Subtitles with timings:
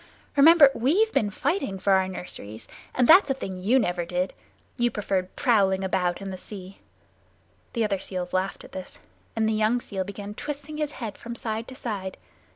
[0.35, 4.33] Remember we've been fighting for our nurseries, and that's a thing you never did.
[4.75, 6.79] You preferred prowling about in the sea."
[7.73, 8.97] The other seals laughed at this,
[9.35, 12.17] and the young seal began twisting his head from side to side.